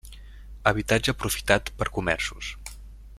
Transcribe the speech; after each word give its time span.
Habitatge 0.71 1.13
aprofitat 1.13 1.71
per 1.83 1.91
comerços. 1.99 2.53